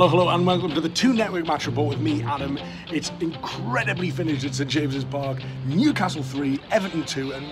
[0.00, 2.58] Hello, hello, and welcome to the Two Network Match Report with me, Adam.
[2.90, 5.42] It's incredibly finished at St James's Park.
[5.66, 7.44] Newcastle 3, Everton 2, and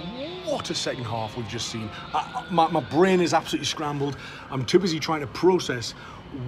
[0.46, 1.90] what a second half we've just seen.
[2.14, 4.16] I, my, my brain is absolutely scrambled.
[4.50, 5.92] I'm too busy trying to process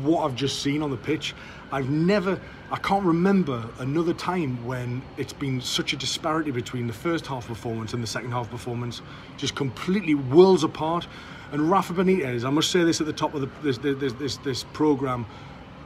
[0.00, 1.34] what I've just seen on the pitch.
[1.70, 2.40] I've never,
[2.70, 7.46] I can't remember another time when it's been such a disparity between the first half
[7.46, 9.02] performance and the second half performance,
[9.36, 11.06] just completely worlds apart.
[11.52, 14.36] And Rafa Benitez, I must say this at the top of the, this, this, this,
[14.38, 15.26] this program.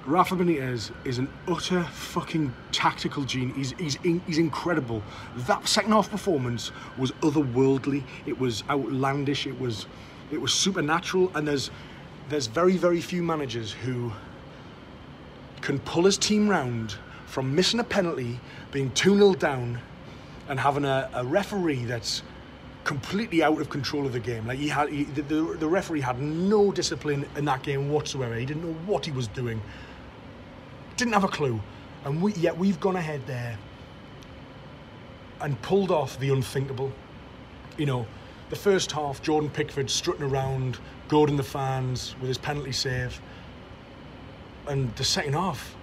[0.06, 3.72] Rafa Benitez is an utter fucking tactical genius.
[3.78, 5.02] He's, he's, he's incredible.
[5.36, 8.02] That second half performance was otherworldly.
[8.26, 9.46] It was outlandish.
[9.46, 9.86] It was
[10.30, 11.30] it was supernatural.
[11.34, 11.70] And there's
[12.28, 14.12] there's very very few managers who
[15.62, 18.38] can pull his team round from missing a penalty,
[18.72, 19.80] being 2 0 down,
[20.48, 22.22] and having a, a referee that's
[22.84, 24.46] completely out of control of the game.
[24.46, 28.34] Like he had, he, the, the, the referee had no discipline in that game whatsoever.
[28.34, 29.62] He didn't know what he was doing
[30.96, 31.60] didn't have a clue.
[32.04, 33.58] And we, yet we've gone ahead there
[35.40, 36.92] and pulled off the unthinkable.
[37.76, 38.06] You know,
[38.50, 40.78] the first half, Jordan Pickford strutting around,
[41.08, 43.20] goading the fans with his penalty save.
[44.66, 45.74] And the second half,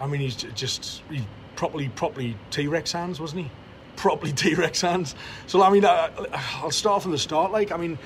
[0.00, 1.22] I mean, he's just he's
[1.56, 3.50] properly, properly T-Rex hands, wasn't he?
[3.96, 5.14] Properly T-Rex hands.
[5.46, 6.10] So I mean, I,
[6.56, 7.52] I'll start from the start.
[7.52, 7.98] Like, I mean,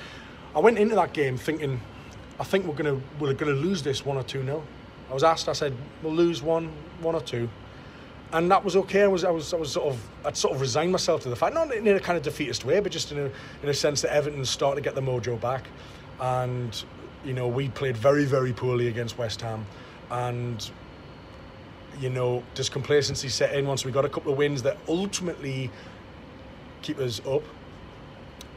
[0.55, 1.81] I went into that game thinking,
[2.39, 4.63] I think we're gonna we're gonna lose this one or two nil.
[5.09, 7.49] I was asked, I said, we'll lose one, one or two.
[8.33, 9.03] And that was okay.
[9.03, 11.35] I was, I was, I was sort of, I'd sort of resigned myself to the
[11.35, 13.31] fact, not in a kind of defeatist way, but just in a,
[13.63, 15.67] in a sense that Everton's starting to get the mojo back.
[16.19, 16.83] And,
[17.23, 19.65] you know, we played very, very poorly against West Ham.
[20.09, 20.69] And,
[22.01, 25.71] you know, does complacency set in once we got a couple of wins that ultimately
[26.81, 27.43] keep us up?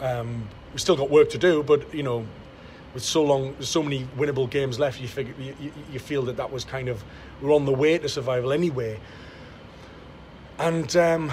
[0.00, 2.26] Um, we still got work to do, but, you know,
[2.94, 6.50] with so long, so many winnable games left, you figure you, you feel that that
[6.50, 7.04] was kind of
[7.40, 8.98] we're on the way to survival anyway.
[10.58, 11.32] And um,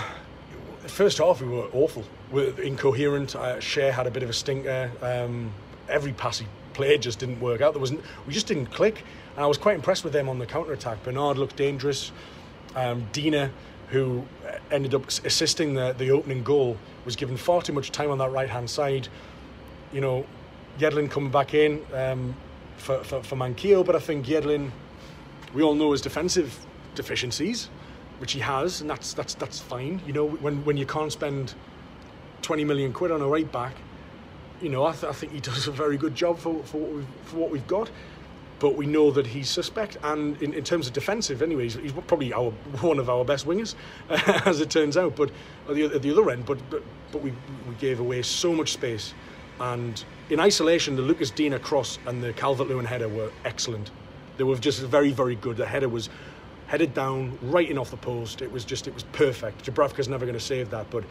[0.86, 3.36] first half we were awful, we were incoherent.
[3.36, 4.92] Uh, Schär had a bit of a stinker.
[5.02, 5.52] Um,
[5.90, 7.74] every pass he played just didn't work out.
[7.74, 9.04] There wasn't we just didn't click,
[9.36, 11.04] and I was quite impressed with them on the counter attack.
[11.04, 12.12] Bernard looked dangerous.
[12.76, 13.50] Um, Digne,
[13.90, 14.24] who
[14.70, 18.32] ended up assisting the the opening goal, was given far too much time on that
[18.32, 19.08] right hand side.
[19.92, 20.26] You know,
[20.80, 22.36] Yedlin coming back in um,
[22.78, 24.72] for, for, for Manquillo, but I think Yedlin,
[25.54, 26.58] we all know his defensive
[26.96, 27.70] deficiencies,
[28.20, 30.02] which he has, and that's that's that's fine.
[30.06, 31.54] You know, when when you can't spend
[32.42, 33.76] 20 million quid on a right back,
[34.62, 36.92] you know, I, th- I think he does a very good job for, for, what
[36.92, 37.90] we've, for what we've got.
[38.60, 42.34] But we know that he's suspect, and in, in terms of defensive, anyways, he's probably
[42.34, 42.50] our
[42.82, 43.76] one of our best wingers,
[44.48, 45.16] as it turns out.
[45.16, 45.30] But
[45.70, 47.32] at the, at the other end, but but but we
[47.68, 49.14] we gave away so much space
[49.60, 53.92] and in isolation, the Lucas Digne cross and the Calvert Lewin header were excellent.
[54.38, 55.58] They were just very, very good.
[55.58, 56.10] The header was
[56.68, 58.42] headed down, right in off the post.
[58.42, 59.66] It was just, it was perfect.
[59.66, 61.04] Dubravka's never going to save that, but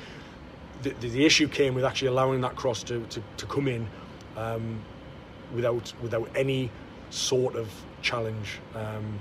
[0.83, 3.89] the, the, the, issue came with actually allowing that cross to, to, to come in
[4.37, 4.81] um,
[5.55, 6.71] without, without any
[7.09, 7.71] sort of
[8.03, 9.19] challenge, um,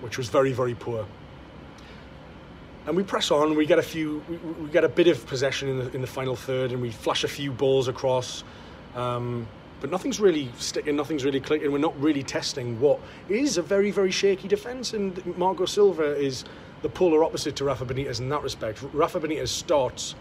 [0.00, 1.04] which was very, very poor
[2.86, 3.54] and we press on.
[3.56, 6.06] We get a few, we, we, get a bit of possession in the in the
[6.06, 8.44] final third, and we flash a few balls across.
[8.94, 9.46] Um,
[9.80, 11.70] but nothing's really sticking, nothing's really clicking.
[11.70, 12.98] We're not really testing what
[13.28, 14.94] is a very, very shaky defence.
[14.94, 16.44] And Marco Silva is
[16.82, 18.82] the polar opposite to Rafa Benitez in that respect.
[18.92, 20.14] Rafa Benitez starts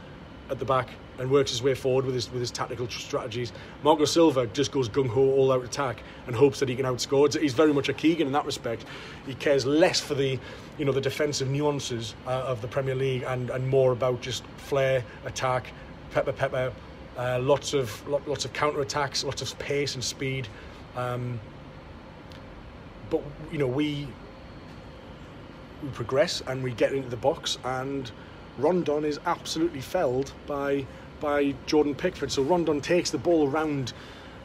[0.50, 3.52] at the back and works his way forward with his with his tactical strategies.
[3.84, 7.40] Marco Silva just goes gung ho all out attack and hopes that he can outscore.
[7.40, 8.86] He's very much a Keegan in that respect.
[9.26, 10.40] He cares less for the
[10.78, 14.46] you know the defensive nuances uh, of the Premier League and and more about just
[14.58, 15.72] flair, attack,
[16.12, 16.74] pepper pepper,
[17.18, 20.48] uh, lots of lots of counter attacks, lots of pace and speed.
[20.96, 21.40] Um,
[23.10, 24.08] but you know we
[25.84, 28.12] we progress and we get into the box and
[28.58, 30.86] Rondon is absolutely felled by
[31.20, 32.32] by Jordan Pickford.
[32.32, 33.94] So Rondon takes the ball around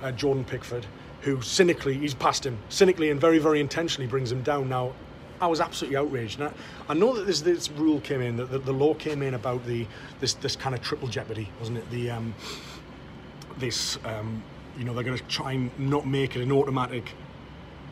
[0.02, 0.86] uh, Jordan Pickford,
[1.22, 4.68] who cynically he's past him, cynically and very very intentionally brings him down.
[4.68, 4.92] Now,
[5.40, 6.40] I was absolutely outraged.
[6.40, 6.52] I,
[6.88, 9.64] I know that this, this rule came in, that the, the, law came in about
[9.66, 9.86] the
[10.20, 11.90] this this kind of triple jeopardy, wasn't it?
[11.90, 12.34] The um,
[13.58, 14.42] this um,
[14.78, 17.12] you know they're going to try and not make it an automatic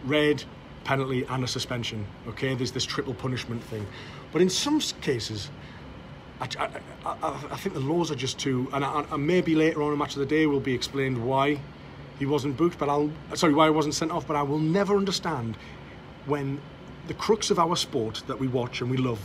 [0.04, 0.44] red
[0.84, 2.06] penalty and a suspension.
[2.28, 3.86] Okay, there's this triple punishment thing,
[4.32, 5.50] but in some cases
[6.40, 6.68] I, I,
[7.04, 10.14] I, I, think the laws are just too, and, and maybe later on in match
[10.14, 11.58] of the day will be explained why
[12.18, 14.26] he wasn't booked, but I'll sorry why he wasn't sent off.
[14.26, 15.56] But I will never understand
[16.26, 16.60] when
[17.06, 19.20] the crux of our sport that we watch and we love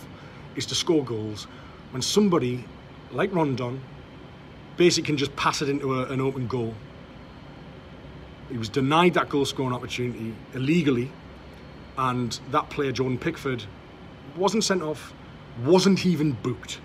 [0.55, 1.45] is to score goals.
[1.91, 2.65] When somebody
[3.11, 3.81] like Rondon
[4.77, 6.73] basically can just pass it into a, an open goal.
[8.49, 11.11] He was denied that goal scoring opportunity illegally
[11.97, 13.63] and that player, Jordan Pickford,
[14.35, 15.13] wasn't sent off,
[15.63, 16.79] wasn't even booked.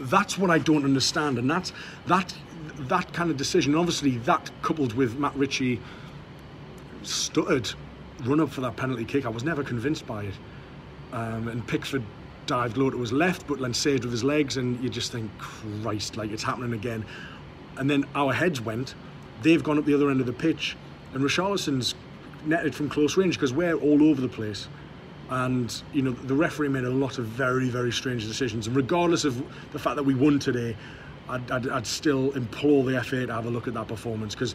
[0.00, 1.72] That's what I don't understand, and that's
[2.06, 2.34] that
[2.80, 3.74] that kind of decision.
[3.74, 5.80] Obviously, that coupled with Matt Ritchie
[7.02, 7.70] stuttered
[8.24, 9.26] run up for that penalty kick.
[9.26, 10.34] I was never convinced by it,
[11.12, 12.02] um, and Pickford
[12.46, 15.30] dived low to his left, but then saved with his legs, and you just think,
[15.38, 17.04] Christ, like it's happening again.
[17.76, 18.94] And then our heads went.
[19.42, 20.76] They've gone up the other end of the pitch,
[21.12, 21.94] and Richarlison's
[22.44, 24.68] netted from close range because we're all over the place.
[25.30, 28.66] And you know the referee made a lot of very, very strange decisions.
[28.66, 29.42] And regardless of
[29.72, 30.76] the fact that we won today,
[31.28, 34.54] I'd, I'd, I'd still implore the FA to have a look at that performance because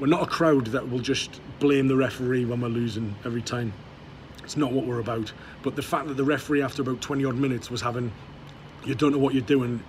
[0.00, 3.72] we're not a crowd that will just blame the referee when we're losing every time.
[4.42, 5.32] It's not what we're about.
[5.62, 8.12] But the fact that the referee, after about 20 odd minutes, was having,
[8.84, 9.82] you don't know what you're doing,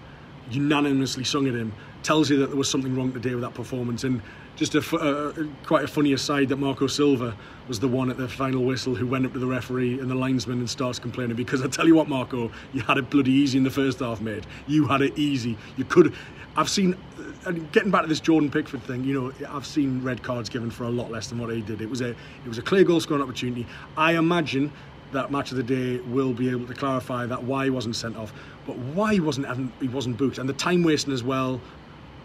[0.50, 4.04] unanimously sung at him, tells you that there was something wrong today with that performance.
[4.04, 4.22] And
[4.58, 5.34] just a, uh,
[5.66, 7.36] quite a funny aside that Marco Silva
[7.68, 10.16] was the one at the final whistle who went up to the referee and the
[10.16, 13.58] linesman and starts complaining because I tell you what, Marco, you had it bloody easy
[13.58, 14.46] in the first half, mate.
[14.66, 15.58] You had it easy.
[15.78, 16.14] You could.
[16.56, 16.98] I've seen.
[17.46, 20.70] And getting back to this Jordan Pickford thing, you know, I've seen red cards given
[20.70, 21.82] for a lot less than what he did.
[21.82, 23.66] It was a, it was a clear goal scoring opportunity.
[23.96, 24.72] I imagine
[25.12, 28.18] that match of the day will be able to clarify that why he wasn't sent
[28.18, 28.34] off,
[28.66, 31.62] but why he wasn't he wasn't booked, and the time wasting as well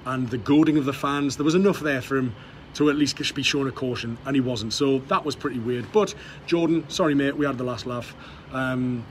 [0.07, 1.37] and the goading of the fans.
[1.37, 2.35] There was enough there for him
[2.75, 4.73] to at least be shown a caution, and he wasn't.
[4.73, 5.91] So that was pretty weird.
[5.93, 6.15] But
[6.47, 8.15] Jordan, sorry mate, we had the last laugh.
[8.53, 9.05] Um,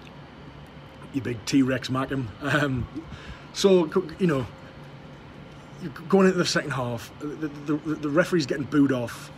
[1.13, 2.27] you big T-Rex Mackem.
[2.41, 2.87] Um,
[3.53, 3.89] so
[4.19, 4.47] you know,
[6.09, 9.31] going into the second half, the, the, the referee's getting booed off.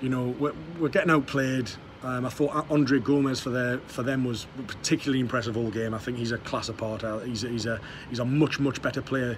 [0.00, 1.70] You know, we're, we're getting outplayed.
[2.02, 5.94] Um, I thought Andre Gomes for their for them was particularly impressive all game.
[5.94, 7.02] I think he's a class apart.
[7.26, 9.36] He's a, he's a he's a much much better player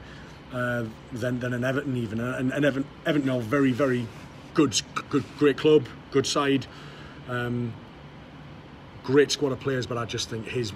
[0.53, 2.21] uh, than, than an Everton even.
[2.21, 4.07] And, and Everton, Everton are very, very
[4.55, 6.67] good, good, great club, good side,
[7.29, 7.73] um,
[9.05, 9.87] great squad of players.
[9.87, 10.73] But I just think his,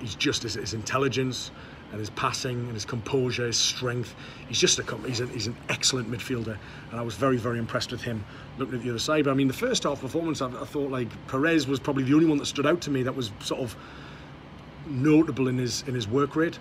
[0.00, 1.50] he's just his, his intelligence
[1.90, 4.14] and his passing and his composure, his strength.
[4.46, 6.58] He's just a he's, a, he's an excellent midfielder,
[6.90, 8.24] and I was very very impressed with him.
[8.58, 10.90] Looking at the other side, but I mean the first half performance, I, I thought
[10.90, 13.62] like Perez was probably the only one that stood out to me that was sort
[13.62, 13.74] of
[14.86, 16.58] notable in his in his work rate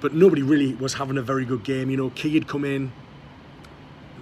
[0.00, 1.90] but nobody really was having a very good game.
[1.90, 2.92] You know, Ki had come in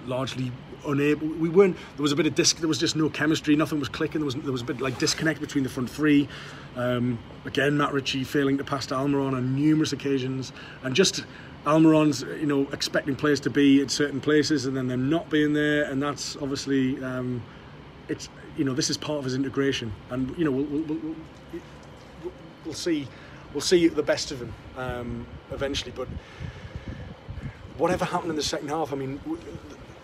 [0.05, 0.51] largely
[0.85, 1.27] unable.
[1.27, 1.77] We weren't.
[1.95, 2.57] There was a bit of disc.
[2.57, 3.55] There was just no chemistry.
[3.55, 4.19] Nothing was clicking.
[4.21, 6.27] There was there was a bit like disconnect between the front three.
[6.75, 10.51] Um, again, Matt Ritchie failing to pass to Almiron on numerous occasions,
[10.83, 11.25] and just
[11.65, 15.53] Almiron's you know expecting players to be at certain places and then them not being
[15.53, 17.41] there, and that's obviously um,
[18.09, 21.15] it's you know this is part of his integration, and you know we'll, we'll, we'll,
[22.65, 23.07] we'll see
[23.53, 25.93] we'll see the best of him um, eventually.
[25.95, 26.07] But
[27.77, 29.19] whatever happened in the second half, I mean,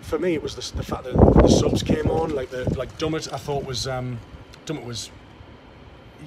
[0.02, 2.36] for me, it was the, the fact that the subs came on.
[2.36, 4.20] Like the like Dummett, I thought was um,
[4.66, 5.12] Dummett was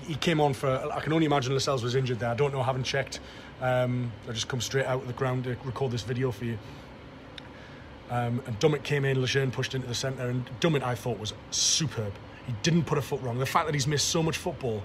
[0.06, 0.68] he came on for.
[0.92, 2.30] I can only imagine Lascelles was injured there.
[2.30, 2.60] I don't know.
[2.60, 3.20] I haven't checked.
[3.60, 6.58] Um, I just come straight out of the ground to record this video for you.
[8.10, 11.32] Um, and Dummett came in, Lejeune pushed into the centre, and Dummett I thought was
[11.50, 12.12] superb.
[12.46, 13.38] He didn't put a foot wrong.
[13.38, 14.82] The fact that he's missed so much football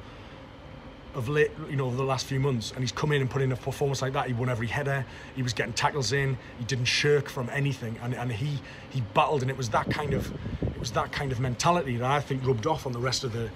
[1.18, 3.52] of late, you know, the last few months, and he's come in and put in
[3.52, 4.28] a performance like that.
[4.28, 5.04] He won every header.
[5.36, 6.38] He was getting tackles in.
[6.60, 8.60] He didn't shirk from anything, and, and he
[8.92, 12.10] he battled, and it was that kind of it was that kind of mentality that
[12.10, 13.50] I think rubbed off on the rest of the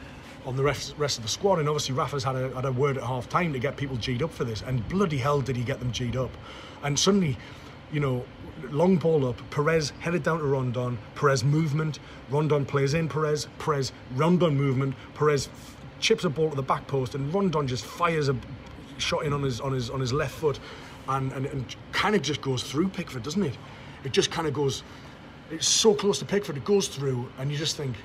[0.43, 1.59] on the rest, rest of the squad.
[1.59, 4.24] And obviously, Rafa's had a, had a word at half time to get people G'd
[4.24, 6.31] up for this, and bloody hell did he get them G'd up.
[6.81, 7.38] And suddenly,
[7.91, 8.25] you know,
[8.71, 12.00] long ball up, Perez headed down to Rondon, Perez movement,
[12.31, 15.47] Rondon plays in Perez, Perez Rondon movement, Perez
[16.01, 18.36] chips a ball to the back post, and Rondon just fires a
[18.98, 20.60] shot in on his on his on his left foot,
[21.08, 23.58] and and, and kind of just goes through Pickford, doesn't it?
[24.03, 24.84] It just kind of goes.
[25.51, 27.98] It's so close to Pickford, it goes through, and you just think,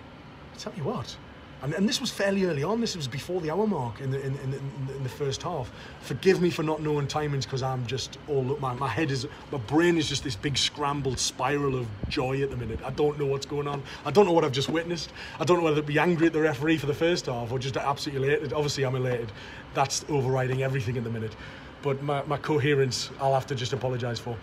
[0.58, 1.16] tell you what,
[1.62, 2.80] and, and this was fairly early on.
[2.80, 4.54] This was before the hour mark in the in, in,
[4.94, 5.70] in the first half.
[6.00, 9.58] Forgive me for not knowing timings because I'm just all my my head is my
[9.58, 12.80] brain is just this big scrambled spiral of joy at the minute.
[12.84, 13.82] I don't know what's going on.
[14.04, 15.12] I don't know what I've just witnessed.
[15.40, 17.58] I don't know whether to be angry at the referee for the first half or
[17.58, 18.52] just absolutely elated.
[18.52, 19.32] Obviously, I'm elated.
[19.74, 21.34] That's overriding everything at the minute.
[21.82, 24.36] But my, my coherence, I'll have to just apologise for.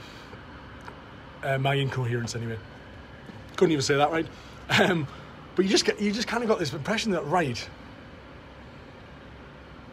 [1.43, 2.57] Uh, my incoherence, anyway.
[3.57, 4.27] Couldn't even say that right.
[4.69, 5.05] Um,
[5.55, 7.67] but you just get, you just kind of got this impression that right,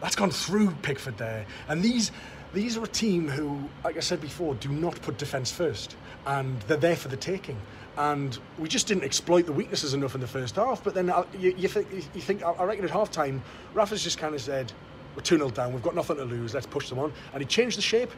[0.01, 2.11] that's gone through Pickford there, and these
[2.53, 6.59] these are a team who, like I said before, do not put defence first, and
[6.63, 7.57] they're there for the taking.
[7.97, 10.83] And we just didn't exploit the weaknesses enough in the first half.
[10.83, 13.41] But then uh, you, you think, you think, I reckon at half time,
[13.73, 14.71] Rafa's just kind of said,
[15.15, 17.13] we're 2 0 down, we've got nothing to lose, let's push them on.
[17.33, 18.11] And he changed the shape.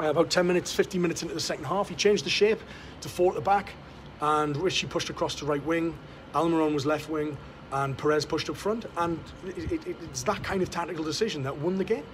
[0.00, 2.60] Uh, about 10 minutes, 15 minutes into the second half, he changed the shape
[3.00, 3.72] to four at the back,
[4.20, 5.96] and Ritchie pushed across to right wing.
[6.34, 7.36] Almiron was left wing,
[7.72, 11.56] and Perez pushed up front, and it, it, it's that kind of tactical decision that
[11.56, 12.04] won the game.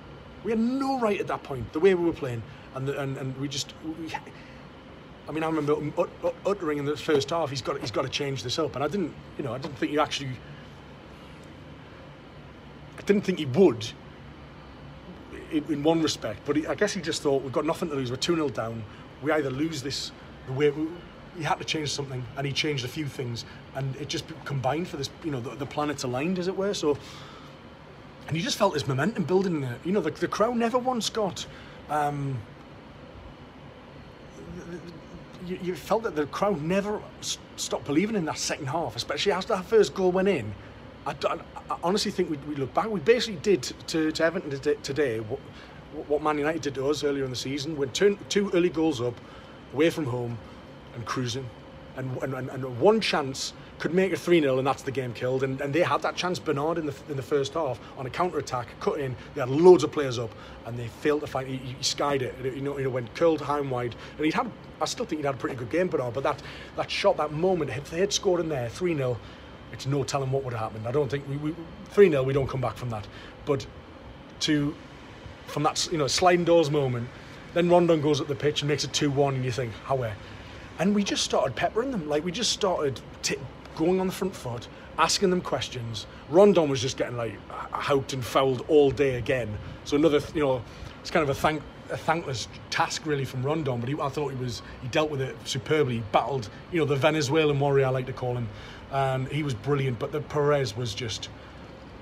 [0.43, 2.43] We had no right at that point, the way we were playing,
[2.75, 3.73] and the, and, and we just.
[3.85, 4.13] We,
[5.27, 8.03] I mean, I remember ut, ut, uttering in the first half, he's got he's got
[8.03, 10.31] to change this up, and I didn't, you know, I didn't think you actually.
[12.99, 13.87] I didn't think he would.
[15.51, 17.95] In, in one respect, but he, I guess he just thought we've got nothing to
[17.95, 18.11] lose.
[18.11, 18.83] We're two 0 down.
[19.23, 20.11] We either lose this
[20.47, 20.89] the way we,
[21.37, 24.89] he had to change something, and he changed a few things, and it just combined
[24.89, 25.11] for this.
[25.25, 26.75] You know, the, the planets aligned, as it were.
[26.75, 26.97] So,
[28.29, 29.61] and you just felt this momentum building.
[29.61, 29.79] There.
[29.85, 31.47] You know, the, the crowd never once got.
[31.91, 32.39] Um,
[35.47, 37.03] you, you, felt that the crowd never
[37.57, 40.55] stopped believing in that second half, especially after that first goal went in.
[41.07, 41.35] I, I,
[41.71, 44.51] I honestly think we, we, look back, we basically did to, to Everton
[44.83, 45.39] today what,
[46.09, 47.77] what Man United did to us earlier in the season.
[47.77, 49.15] When two, two early goals up,
[49.75, 50.39] away from home,
[50.95, 51.49] and cruising,
[51.97, 55.43] and, and, and one chance could make it 3 0 and that's the game killed.
[55.43, 58.11] And, and they had that chance, Bernard, in the, in the first half on a
[58.11, 59.17] counter attack, cut in.
[59.35, 60.31] They had loads of players up
[60.67, 61.49] and they failed to find.
[61.49, 63.95] He, he skied it, you know, you know, went curled high and wide.
[64.17, 66.43] And he'd had, I still think he'd had a pretty good game, Bernard, but that,
[66.77, 69.19] that shot, that moment, if they had scored in there 3 0,
[69.73, 70.87] it's no telling what would have happened.
[70.87, 71.55] I don't think we
[71.91, 73.07] 3 0, we don't come back from that.
[73.45, 73.67] But
[74.41, 74.75] to,
[75.47, 77.09] from that, you know, sliding doors moment,
[77.55, 79.97] then Rondon goes up the pitch and makes it 2 1, and you think, how?
[80.79, 82.09] And we just started peppering them.
[82.09, 83.37] Like, we just started t-
[83.77, 86.07] going on the front foot, asking them questions.
[86.29, 87.37] Rondon was just getting like
[87.73, 89.57] houked and fouled all day again.
[89.85, 90.63] So another, you know,
[91.01, 94.31] it's kind of a thank a thankless task really from Rondon, but he, I thought
[94.31, 95.97] he was he dealt with it superbly.
[95.97, 98.49] He battled, you know, the Venezuelan warrior I like to call him,
[98.91, 99.99] and he was brilliant.
[99.99, 101.29] But the Perez was just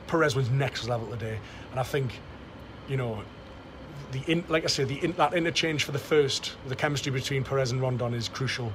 [0.06, 1.38] Perez was next level today,
[1.70, 2.20] and I think,
[2.88, 3.22] you know,
[4.12, 7.44] the in, like I said, the in, that interchange for the first, the chemistry between
[7.44, 8.72] Perez and Rondon is crucial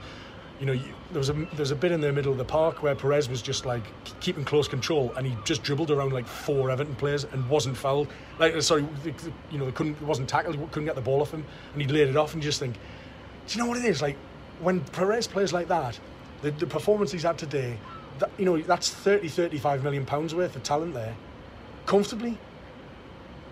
[0.60, 0.74] you know,
[1.12, 3.30] there was a there was a bit in the middle of the park where Perez
[3.30, 3.84] was just like
[4.20, 8.08] keeping close control, and he just dribbled around like four Everton players and wasn't fouled.
[8.40, 8.88] Like, uh, sorry,
[9.52, 12.08] you know, they couldn't wasn't tackled, couldn't get the ball off him, and he laid
[12.08, 12.76] it off, and you just think,
[13.48, 14.02] do you know what it is?
[14.02, 14.18] Like
[14.60, 16.00] when Perez plays like that,
[16.42, 17.78] the, the performance he's had today,
[18.18, 21.16] that, you know, that's 30, 35 million pounds worth of talent there,
[21.86, 22.38] comfortably.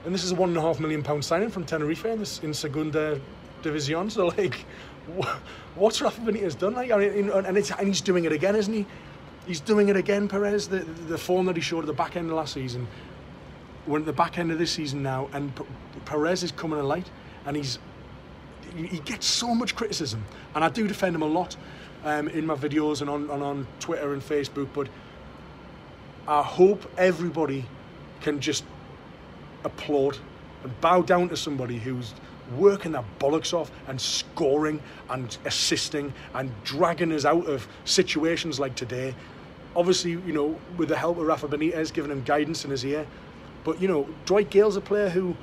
[0.06, 2.40] And this is a one and a half million pound signing from Tenerife in, this,
[2.40, 3.20] in Segunda
[3.64, 4.12] División.
[4.12, 4.66] So like
[5.76, 6.74] what's Rafa Benitez done?
[6.74, 8.86] Like, I mean, and, and he's doing it again, isn't he?
[9.46, 10.68] He's doing it again, Perez.
[10.68, 12.88] The, the form that he showed at the back end of last season,
[13.86, 15.54] we're at the back end of this season now, and
[16.06, 17.10] Perez is coming to light,
[17.46, 17.78] and he's
[18.76, 21.56] he gets so much criticism, and I do defend him a lot
[22.04, 24.68] um, in my videos and on, and on Twitter and Facebook.
[24.74, 24.88] But
[26.28, 27.66] I hope everybody
[28.22, 28.66] can just
[29.65, 30.17] applaud
[30.63, 32.13] and bow down to somebody who's
[32.55, 34.79] working their bollocks off and scoring
[35.10, 39.15] and assisting and dragging us out of situations like today.
[39.75, 43.05] Obviously, you know, with the help of Rafa Benitez giving him guidance in his ear.
[43.63, 45.36] But, you know, Dwight Gayle's a player who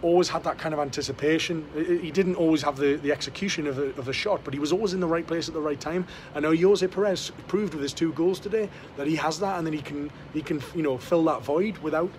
[0.00, 1.66] always had that kind of anticipation.
[1.74, 4.72] He didn't always have the, the execution of a, of the shot, but he was
[4.72, 6.06] always in the right place at the right time.
[6.34, 9.66] And now Ayoze Perez proved with his two goals today that he has that, and
[9.66, 12.10] then he can he can you know fill that void without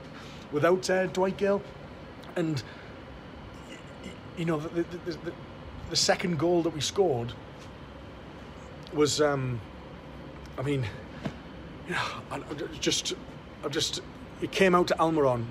[0.51, 1.61] without uh, Dwight Gayle.
[2.35, 2.61] And
[4.37, 5.33] you know, the, the, the,
[5.89, 7.33] the, second goal that we scored
[8.93, 9.59] was, um,
[10.57, 10.85] I mean,
[11.87, 12.41] you know, I,
[12.79, 13.13] just,
[13.65, 14.01] I just,
[14.41, 15.45] it came out to Almiron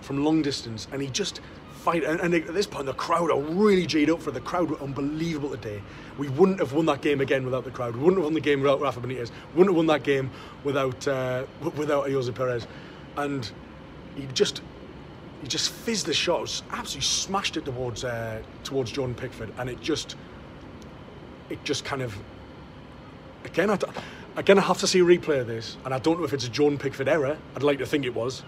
[0.00, 1.40] from long distance, and he just
[1.82, 2.04] fight.
[2.04, 4.80] And, and, at this point, the crowd are really G'd up for the crowd were
[4.80, 5.82] unbelievable today.
[6.16, 7.94] We wouldn't have won that game again without the crowd.
[7.96, 9.30] We wouldn't have won the game without Rafa Benitez.
[9.54, 10.30] Wouldn't have won that game
[10.64, 11.44] without uh,
[11.76, 12.66] without Ayoze Perez.
[13.16, 13.50] And
[14.16, 14.62] he just
[15.42, 19.80] he just fizzed the shot, absolutely smashed it towards uh, towards Jordan Pickford, and it
[19.80, 20.16] just
[21.50, 22.16] it just kind of
[23.44, 23.78] again I,
[24.36, 26.46] again I have to see a replay of this, and I don't know if it's
[26.46, 27.36] a Jordan Pickford error.
[27.56, 28.42] I'd like to think it was,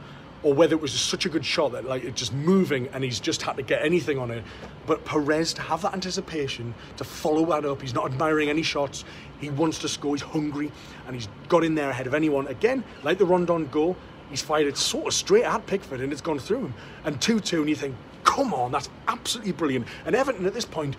[0.44, 3.02] or whether it was just such a good shot that like it's just moving and
[3.02, 4.44] he's just had to get anything on it.
[4.86, 9.04] But Perez to have that anticipation to follow that up, he's not admiring any shots.
[9.40, 10.14] He wants to score.
[10.14, 10.70] He's hungry,
[11.06, 12.46] and he's got in there ahead of anyone.
[12.46, 13.96] Again, like the Rondon goal,
[14.30, 16.74] he's fired it sort of straight at Pickford and it's gone through him.
[17.04, 19.86] And 2 2, and you think, come on, that's absolutely brilliant.
[20.04, 20.96] And Everton at this point,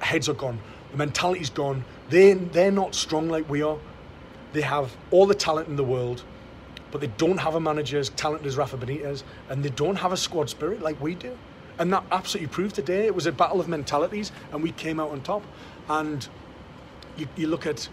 [0.00, 0.58] heads are gone,
[0.90, 1.84] the mentality's gone.
[2.08, 3.78] They, they're not strong like we are.
[4.52, 6.24] They have all the talent in the world,
[6.92, 10.12] but they don't have a manager as talented as Rafa Benitez, and they don't have
[10.12, 11.36] a squad spirit like we do.
[11.78, 13.06] And that absolutely proved today.
[13.06, 15.42] It was a battle of mentalities, and we came out on top.
[15.88, 16.28] And
[17.16, 17.88] you, you look at,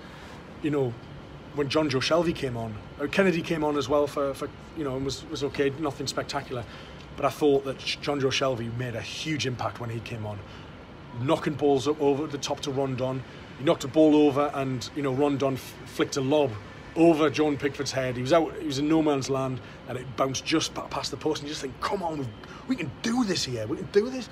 [0.62, 0.94] you know,
[1.56, 2.76] when Jonjo Shelvey came on,
[3.12, 6.66] Kennedy came on as well for, for you know, and was, was okay, nothing spectacular.
[7.16, 10.40] But I thought that Jonjo Shelvey made a huge impact when he came on,
[11.22, 13.24] knocking balls up over the top to Rondon.
[13.58, 16.52] He knocked a ball over, and you know Rondon f- flicked a lob
[16.96, 18.16] over John Pickford's head.
[18.16, 18.54] He was out.
[18.60, 21.42] He was in no man's land, and it bounced just past the post.
[21.42, 22.28] And you just think, come on,
[22.68, 23.66] we can do this here.
[23.68, 24.30] We can do this.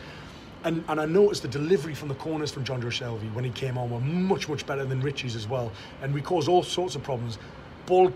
[0.63, 3.77] And, and I noticed the delivery from the corners from Jonjo Shelvey when he came
[3.77, 5.71] on were much, much better than Ritchie's as well.
[6.01, 7.37] And we caused all sorts of problems.
[7.85, 8.11] Ball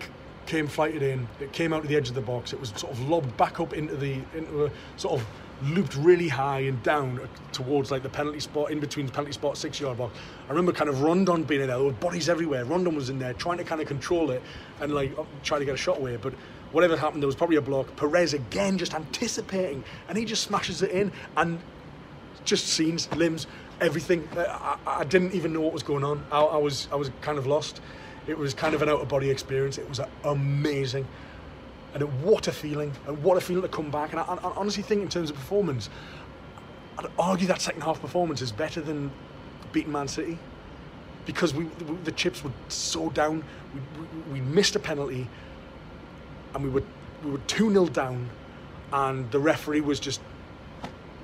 [0.48, 2.92] came flighted in, it came out to the edge of the box, it was sort
[2.92, 5.28] of lobbed back up into the, into a sort of
[5.64, 9.34] looped really high and down uh, towards like the penalty spot, in between the penalty
[9.34, 10.18] spot, six yard box.
[10.48, 12.66] I remember kind of Rondon being in there, there were bodies everywhere.
[12.66, 14.42] Rondon was in there trying to kind of control it
[14.80, 16.18] and like uh, try to get a shot away.
[16.18, 16.34] But
[16.72, 17.96] whatever happened, there was probably a block.
[17.96, 21.60] Perez again just anticipating and he just smashes it in and
[22.44, 23.48] just scenes, limbs,
[23.80, 24.28] everything.
[24.36, 26.26] Uh, I, I didn't even know what was going on.
[26.32, 27.82] I, I was I was kind of lost.
[28.28, 29.78] It was kind of an out of body experience.
[29.78, 31.08] It was amazing.
[31.94, 34.12] And what a feeling, and what a feeling to come back.
[34.12, 35.90] And I, I honestly think, in terms of performance,
[36.98, 39.12] I'd argue that second half performance is better than
[39.72, 40.38] beating Man City
[41.26, 41.66] because we,
[42.04, 43.44] the chips were so down.
[43.74, 45.28] We, we, missed a penalty,
[46.54, 46.84] and we were
[47.24, 48.30] we were two 0 down,
[48.94, 50.22] and the referee was just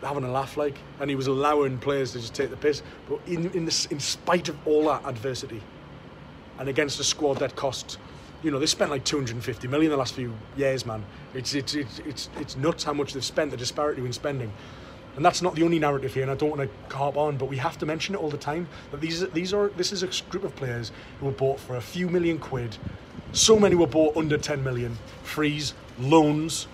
[0.03, 2.83] having a laugh like, and he was allowing players to just take the piss.
[3.09, 5.61] But in in, in spite of all that adversity,
[6.59, 7.97] and against a squad that cost
[8.43, 11.03] you know, they spent like 250 million the last few years, man.
[11.33, 14.51] It's, it's, it's, it's, it's nuts how much they've spent, the disparity in spending.
[15.15, 17.49] And that's not the only narrative here, and I don't want to harp on, but
[17.49, 20.29] we have to mention it all the time that these, these are, this is a
[20.29, 22.77] group of players who were bought for a few million quid.
[23.31, 24.95] So many were bought under 10 million.
[25.23, 26.67] Freeze, loans.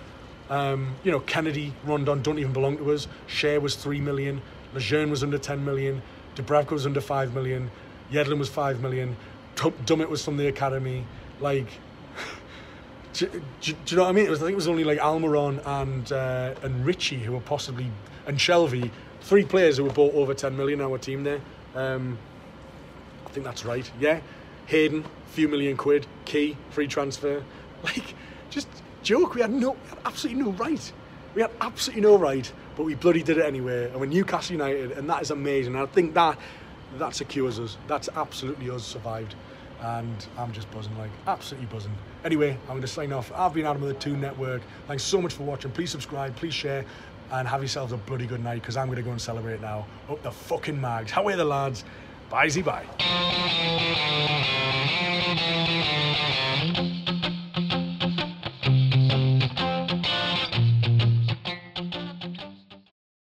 [0.50, 3.08] Um, you know, Kennedy, Rondon don't even belong to us.
[3.26, 4.42] Schär was 3 million.
[4.74, 6.02] Lejeune was under 10 million.
[6.36, 7.70] Dubravka was under 5 million.
[8.12, 9.16] Yedlin was 5 million.
[9.56, 11.06] Dummett was from the academy.
[11.40, 11.66] Like,
[13.12, 14.26] do, do, do, you know what I mean?
[14.26, 17.40] It was, I think it was only like Almiron and uh, and Ritchie who were
[17.40, 17.90] possibly
[18.26, 21.40] and Shelvey, three players who were bought over 10 million our team there.
[21.74, 22.18] Um,
[23.26, 23.90] I think that's right.
[24.00, 24.20] Yeah,
[24.66, 27.42] Hayden, few million quid, Ki free transfer.
[27.84, 28.14] Like,
[28.48, 28.66] just
[29.02, 29.34] joke.
[29.34, 30.92] We had no, we had absolutely no right.
[31.34, 33.90] We had absolutely no right, but we bloody did it anyway.
[33.90, 35.74] And we're Newcastle United, and that is amazing.
[35.74, 36.38] And I think that
[36.96, 37.76] that secures us.
[37.86, 39.34] That's absolutely us survived
[39.80, 41.92] and I'm just buzzing, like absolutely buzzing.
[42.24, 43.32] Anyway, I'm going to sign off.
[43.34, 44.62] I've been Adam of the Two Network.
[44.86, 45.70] Thanks so much for watching.
[45.70, 46.84] Please subscribe, please share,
[47.32, 49.86] and have yourselves a bloody good night because I'm going to go and celebrate now.
[50.08, 51.10] Up the fucking mags.
[51.10, 51.84] How are the lads?
[52.30, 52.84] Bye, Z bye.